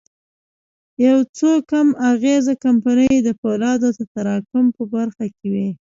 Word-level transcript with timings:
يو 1.05 1.17
څو 1.37 1.51
کم 1.69 1.87
اغېزه 2.11 2.53
کمپنۍ 2.63 3.13
د 3.23 3.29
پولادو 3.41 3.89
د 3.97 3.99
تراکم 4.13 4.65
په 4.75 4.83
برخه 4.93 5.25
کې 5.35 5.47
وې. 5.53 5.69